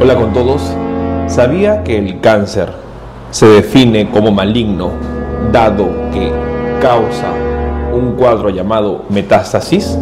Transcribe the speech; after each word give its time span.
Hola 0.00 0.16
con 0.16 0.32
todos. 0.32 0.60
¿Sabía 1.28 1.84
que 1.84 1.96
el 1.96 2.20
cáncer 2.20 2.68
se 3.30 3.46
define 3.46 4.10
como 4.10 4.32
maligno 4.32 4.90
dado 5.52 5.86
que 6.12 6.32
causa 6.82 7.32
un 7.92 8.16
cuadro 8.16 8.50
llamado 8.50 9.04
metástasis? 9.08 9.96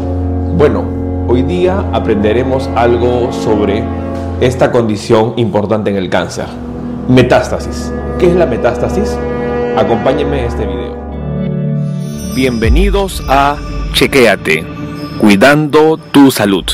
Bueno, 0.56 0.84
hoy 1.28 1.42
día 1.42 1.84
aprenderemos 1.92 2.70
algo 2.74 3.30
sobre 3.32 3.84
esta 4.40 4.72
condición 4.72 5.34
importante 5.36 5.90
en 5.90 5.96
el 5.96 6.08
cáncer. 6.08 6.46
Metástasis. 7.08 7.92
¿Qué 8.18 8.28
es 8.28 8.34
la 8.34 8.46
metástasis? 8.46 9.18
Acompáñenme 9.76 10.40
en 10.40 10.46
este 10.46 10.66
video. 10.66 10.96
Bienvenidos 12.34 13.22
a 13.28 13.56
Chequéate, 13.92 14.64
cuidando 15.20 15.98
tu 15.98 16.30
salud. 16.30 16.64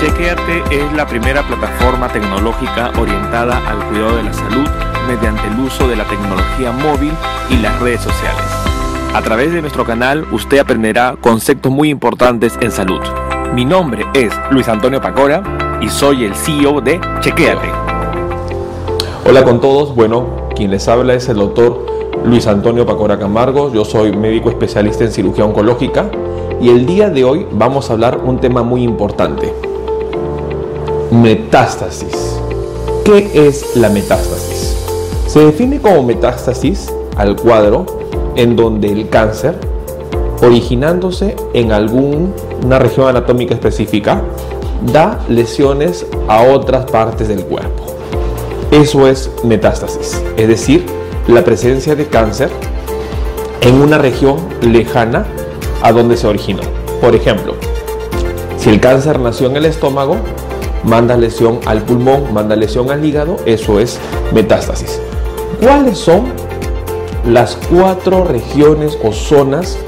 Chequeate 0.00 0.62
es 0.70 0.90
la 0.94 1.06
primera 1.06 1.46
plataforma 1.46 2.08
tecnológica 2.08 2.90
orientada 2.98 3.58
al 3.68 3.86
cuidado 3.90 4.16
de 4.16 4.22
la 4.22 4.32
salud 4.32 4.66
mediante 5.06 5.46
el 5.46 5.60
uso 5.60 5.86
de 5.88 5.94
la 5.94 6.04
tecnología 6.04 6.72
móvil 6.72 7.12
y 7.50 7.58
las 7.58 7.78
redes 7.80 8.00
sociales. 8.00 8.42
A 9.12 9.20
través 9.20 9.52
de 9.52 9.60
nuestro 9.60 9.84
canal 9.84 10.26
usted 10.32 10.58
aprenderá 10.58 11.16
conceptos 11.20 11.70
muy 11.70 11.90
importantes 11.90 12.56
en 12.62 12.70
salud. 12.70 13.02
Mi 13.52 13.66
nombre 13.66 14.06
es 14.14 14.32
Luis 14.50 14.68
Antonio 14.68 15.02
Pacora 15.02 15.42
y 15.82 15.90
soy 15.90 16.24
el 16.24 16.34
CEO 16.34 16.80
de 16.80 16.98
Chequeate. 17.20 17.68
Hola 19.26 19.44
con 19.44 19.60
todos, 19.60 19.94
bueno, 19.94 20.48
quien 20.56 20.70
les 20.70 20.88
habla 20.88 21.12
es 21.12 21.28
el 21.28 21.36
doctor 21.36 21.84
Luis 22.24 22.46
Antonio 22.46 22.86
Pacora 22.86 23.18
Camargo, 23.18 23.70
yo 23.70 23.84
soy 23.84 24.16
médico 24.16 24.48
especialista 24.48 25.04
en 25.04 25.12
cirugía 25.12 25.44
oncológica 25.44 26.06
y 26.58 26.70
el 26.70 26.86
día 26.86 27.10
de 27.10 27.22
hoy 27.22 27.46
vamos 27.52 27.90
a 27.90 27.92
hablar 27.92 28.18
un 28.24 28.40
tema 28.40 28.62
muy 28.62 28.82
importante 28.82 29.52
Metástasis. 31.10 32.38
¿Qué 33.04 33.32
es 33.34 33.74
la 33.74 33.88
metástasis? 33.88 34.76
Se 35.26 35.40
define 35.40 35.80
como 35.80 36.04
metástasis 36.04 36.92
al 37.16 37.34
cuadro 37.34 37.84
en 38.36 38.54
donde 38.54 38.92
el 38.92 39.08
cáncer, 39.08 39.56
originándose 40.40 41.34
en 41.52 41.72
alguna 41.72 42.78
región 42.78 43.08
anatómica 43.08 43.54
específica, 43.54 44.22
da 44.92 45.18
lesiones 45.28 46.06
a 46.28 46.44
otras 46.44 46.88
partes 46.88 47.26
del 47.26 47.44
cuerpo. 47.44 47.86
Eso 48.70 49.08
es 49.08 49.32
metástasis, 49.42 50.22
es 50.36 50.46
decir, 50.46 50.86
la 51.26 51.42
presencia 51.42 51.96
de 51.96 52.06
cáncer 52.06 52.50
en 53.62 53.82
una 53.82 53.98
región 53.98 54.36
lejana 54.62 55.26
a 55.82 55.90
donde 55.90 56.16
se 56.16 56.28
originó. 56.28 56.62
Por 57.00 57.16
ejemplo, 57.16 57.54
si 58.58 58.70
el 58.70 58.78
cáncer 58.78 59.18
nació 59.18 59.48
en 59.48 59.56
el 59.56 59.64
estómago, 59.64 60.16
manda 60.84 61.16
lesión 61.16 61.60
al 61.66 61.82
pulmón, 61.82 62.32
manda 62.32 62.56
lesión 62.56 62.90
al 62.90 63.04
hígado, 63.04 63.36
eso 63.46 63.80
es 63.80 63.98
metástasis. 64.32 65.00
¿Cuáles 65.60 65.98
son 65.98 66.24
las 67.28 67.56
cuatro 67.70 68.24
regiones 68.24 68.96
o 69.04 69.12
zonas 69.12 69.78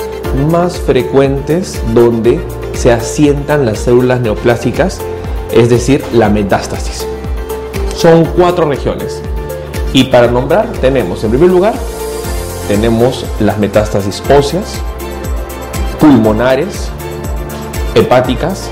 más 0.50 0.78
frecuentes 0.78 1.80
donde 1.94 2.40
se 2.74 2.92
asientan 2.92 3.64
las 3.64 3.78
células 3.80 4.20
neoplásicas, 4.20 5.00
es 5.52 5.68
decir, 5.70 6.04
la 6.12 6.28
metástasis? 6.28 7.06
Son 7.96 8.24
cuatro 8.36 8.66
regiones. 8.66 9.22
Y 9.92 10.04
para 10.04 10.26
nombrar 10.26 10.66
tenemos, 10.80 11.22
en 11.24 11.30
primer 11.30 11.50
lugar, 11.50 11.74
tenemos 12.68 13.26
las 13.40 13.58
metástasis 13.58 14.22
óseas, 14.30 14.74
pulmonares, 16.00 16.88
hepáticas, 17.94 18.68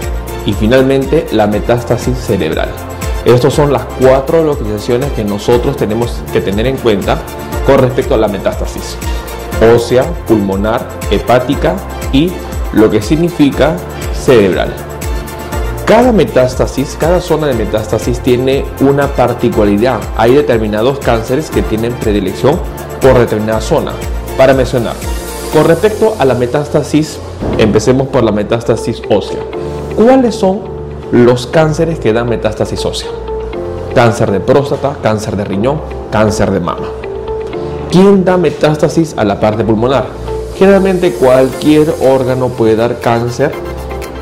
y 0.47 0.53
finalmente 0.53 1.27
la 1.33 1.47
metástasis 1.47 2.17
cerebral. 2.19 2.69
Estas 3.25 3.53
son 3.53 3.73
las 3.73 3.83
cuatro 4.01 4.43
localizaciones 4.43 5.13
que 5.13 5.25
nosotros 5.25 5.77
tenemos 5.77 6.23
que 6.33 6.41
tener 6.41 6.67
en 6.67 6.77
cuenta 6.79 7.19
con 7.67 7.79
respecto 7.79 8.15
a 8.15 8.19
la 8.19 8.29
metástasis. 8.29 8.97
Ósea, 9.75 10.05
pulmonar, 10.27 10.89
hepática 11.11 11.77
y 12.13 12.33
lo 12.73 12.91
que 12.91 13.03
significa 13.03 13.77
cerebral. 14.15 14.75
Cada 15.85 16.13
metástasis, 16.13 16.97
cada 16.99 17.21
zona 17.21 17.49
de 17.49 17.55
metástasis 17.55 18.21
tiene 18.21 18.65
una 18.81 19.09
particularidad. 19.09 20.01
Hay 20.17 20.35
determinados 20.35 21.01
cánceres 21.01 21.51
que 21.51 21.63
tienen 21.63 21.93
predilección 21.95 22.61
por 23.03 23.19
determinada 23.19 23.61
zona. 23.61 23.93
Para 24.39 24.55
mencionar, 24.55 24.95
con 25.53 25.65
respecto 25.65 26.15
a 26.19 26.25
la 26.25 26.35
metástasis, 26.35 27.19
empecemos 27.59 28.07
por 28.07 28.23
la 28.23 28.31
metástasis 28.31 29.03
ósea. 29.11 29.41
¿Cuáles 30.03 30.35
son 30.35 30.61
los 31.13 31.47
cánceres 31.47 31.99
que 31.99 32.15
dan 32.15 32.27
metástasis 32.27 32.87
ósea? 32.87 33.11
Cáncer 33.95 34.31
de 34.31 34.41
próstata, 34.41 34.97
cáncer 35.03 35.37
de 35.37 35.45
riñón, 35.45 35.79
cáncer 36.11 36.51
de 36.53 36.59
mama. 36.59 36.89
¿Quién 37.91 38.25
da 38.25 38.39
metástasis 38.39 39.15
a 39.19 39.25
la 39.25 39.39
parte 39.39 39.63
pulmonar? 39.63 40.07
Generalmente 40.57 41.13
cualquier 41.13 41.95
órgano 42.01 42.49
puede 42.49 42.77
dar 42.77 42.99
cáncer 43.01 43.53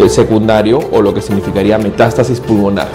secundario 0.08 0.80
o 0.90 1.00
lo 1.00 1.14
que 1.14 1.22
significaría 1.22 1.78
metástasis 1.78 2.40
pulmonar. 2.40 2.88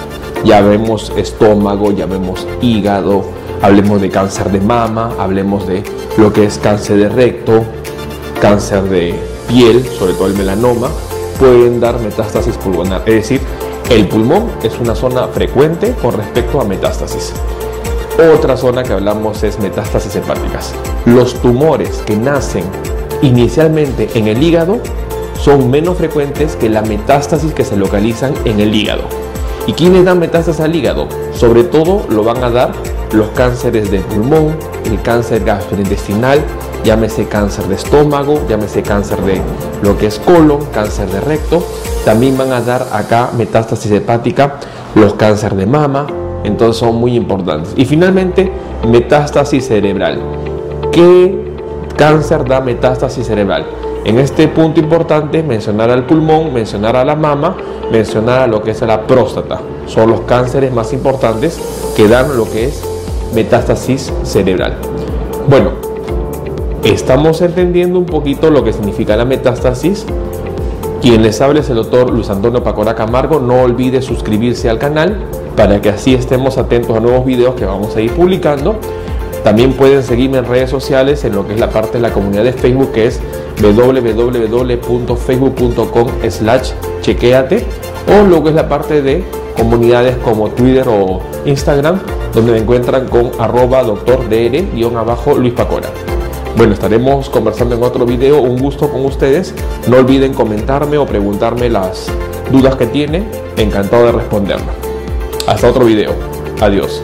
Ya 0.43 0.59
vemos 0.59 1.09
estómago, 1.15 1.93
ya 1.93 2.05
vemos 2.05 2.45
hígado, 2.61 3.23
hablemos 3.61 4.01
de 4.01 4.09
cáncer 4.09 4.51
de 4.51 4.59
mama, 4.59 5.13
hablemos 5.17 5.65
de 5.67 5.83
lo 6.17 6.33
que 6.33 6.43
es 6.43 6.57
cáncer 6.57 6.97
de 6.97 7.07
recto, 7.07 7.63
cáncer 8.41 8.83
de 8.83 9.15
piel, 9.47 9.85
sobre 9.85 10.15
todo 10.15 10.27
el 10.27 10.33
melanoma, 10.33 10.89
pueden 11.43 11.81
dar 11.81 11.99
metástasis 11.99 12.55
pulmonar. 12.55 13.01
Es 13.05 13.15
decir, 13.15 13.41
el 13.89 14.07
pulmón 14.07 14.49
es 14.63 14.79
una 14.79 14.95
zona 14.95 15.27
frecuente 15.27 15.93
con 16.01 16.13
respecto 16.13 16.61
a 16.61 16.63
metástasis. 16.63 17.33
Otra 18.33 18.55
zona 18.55 18.81
que 18.83 18.93
hablamos 18.93 19.43
es 19.43 19.59
metástasis 19.59 20.15
hepáticas. 20.15 20.73
Los 21.05 21.33
tumores 21.41 22.01
que 22.05 22.15
nacen 22.15 22.63
inicialmente 23.21 24.09
en 24.13 24.29
el 24.29 24.41
hígado 24.41 24.79
son 25.37 25.69
menos 25.69 25.97
frecuentes 25.97 26.55
que 26.55 26.69
la 26.69 26.81
metástasis 26.81 27.53
que 27.53 27.65
se 27.65 27.75
localizan 27.75 28.33
en 28.45 28.61
el 28.61 28.73
hígado. 28.73 29.03
¿Y 29.67 29.73
quiénes 29.73 30.05
dan 30.05 30.19
metástasis 30.19 30.61
al 30.61 30.73
hígado? 30.73 31.09
Sobre 31.33 31.65
todo 31.65 32.05
lo 32.09 32.23
van 32.23 32.41
a 32.41 32.51
dar 32.51 32.71
los 33.11 33.27
cánceres 33.31 33.91
de 33.91 33.99
pulmón, 33.99 34.55
el 34.85 35.01
cáncer 35.01 35.43
gastrointestinal, 35.43 36.39
llámese 36.83 37.27
cáncer 37.27 37.65
de 37.67 37.75
estómago, 37.75 38.41
llámese 38.47 38.81
cáncer 38.83 39.21
de 39.21 39.41
lo 39.81 39.97
que 39.97 40.07
es 40.07 40.19
colon, 40.19 40.65
cáncer 40.73 41.09
de 41.09 41.21
recto. 41.21 41.63
También 42.05 42.37
van 42.37 42.51
a 42.51 42.61
dar 42.61 42.87
acá 42.91 43.29
metástasis 43.37 43.91
hepática, 43.91 44.59
los 44.95 45.13
cánceres 45.13 45.57
de 45.57 45.65
mama, 45.65 46.07
entonces 46.43 46.77
son 46.77 46.95
muy 46.95 47.15
importantes. 47.15 47.73
Y 47.75 47.85
finalmente, 47.85 48.51
metástasis 48.87 49.67
cerebral. 49.67 50.19
¿Qué 50.91 51.55
cáncer 51.95 52.45
da 52.45 52.61
metástasis 52.61 53.25
cerebral? 53.25 53.65
En 54.05 54.19
este 54.19 54.49
punto 54.49 54.81
importante, 54.81 55.41
mencionar 55.41 55.89
al 55.89 56.05
pulmón, 56.05 56.53
mencionar 56.53 56.97
a 56.97 57.05
la 57.05 57.15
mama, 57.15 57.55
mencionar 57.89 58.41
a 58.41 58.47
lo 58.47 58.61
que 58.61 58.71
es 58.71 58.81
la 58.81 59.07
próstata. 59.07 59.61
Son 59.85 60.09
los 60.09 60.21
cánceres 60.21 60.73
más 60.73 60.91
importantes 60.91 61.57
que 61.95 62.09
dan 62.09 62.35
lo 62.35 62.49
que 62.49 62.65
es 62.65 62.83
metástasis 63.33 64.11
cerebral. 64.23 64.75
Bueno, 65.47 65.92
estamos 66.83 67.41
entendiendo 67.41 67.99
un 67.99 68.05
poquito 68.05 68.49
lo 68.49 68.63
que 68.63 68.73
significa 68.73 69.15
la 69.15 69.25
metástasis. 69.25 70.05
Quien 71.01 71.21
les 71.21 71.39
habla 71.41 71.59
es 71.61 71.69
el 71.69 71.75
doctor 71.75 72.11
Luis 72.11 72.29
Antonio 72.29 72.63
Pacora 72.63 72.95
Camargo. 72.95 73.39
No 73.39 73.61
olvide 73.61 74.01
suscribirse 74.01 74.69
al 74.69 74.79
canal 74.79 75.17
para 75.55 75.81
que 75.81 75.89
así 75.89 76.13
estemos 76.13 76.57
atentos 76.57 76.95
a 76.95 76.99
nuevos 76.99 77.25
videos 77.25 77.55
que 77.55 77.65
vamos 77.65 77.95
a 77.95 78.01
ir 78.01 78.11
publicando. 78.13 78.75
También 79.43 79.73
pueden 79.73 80.03
seguirme 80.03 80.37
en 80.37 80.45
redes 80.45 80.69
sociales 80.69 81.25
en 81.25 81.35
lo 81.35 81.45
que 81.45 81.55
es 81.55 81.59
la 81.59 81.69
parte 81.69 81.97
de 81.97 82.01
la 82.01 82.11
comunidad 82.11 82.45
de 82.45 82.53
Facebook 82.53 82.93
que 82.93 83.07
es 83.07 83.19
www.facebook.com 83.61 86.07
slash 86.29 86.71
chequeate 87.01 87.65
o 88.07 88.23
luego 88.23 88.47
es 88.49 88.55
la 88.55 88.69
parte 88.69 89.01
de 89.01 89.25
comunidades 89.57 90.15
como 90.23 90.47
Twitter 90.49 90.87
o 90.87 91.19
Instagram 91.45 91.99
donde 92.33 92.53
me 92.53 92.59
encuentran 92.59 93.09
con 93.09 93.31
arroba 93.37 93.83
doctor 93.83 94.29
dr 94.29 95.37
Luis 95.37 95.53
Pacora. 95.53 95.89
Bueno, 96.55 96.73
estaremos 96.73 97.29
conversando 97.29 97.75
en 97.75 97.83
otro 97.83 98.05
video. 98.05 98.41
Un 98.41 98.59
gusto 98.59 98.89
con 98.89 99.05
ustedes. 99.05 99.53
No 99.87 99.97
olviden 99.97 100.33
comentarme 100.33 100.97
o 100.97 101.05
preguntarme 101.05 101.69
las 101.69 102.07
dudas 102.51 102.75
que 102.75 102.85
tienen. 102.85 103.27
Encantado 103.57 104.05
de 104.05 104.11
responderlas. 104.13 104.75
Hasta 105.47 105.69
otro 105.69 105.85
video. 105.85 106.13
Adiós. 106.61 107.03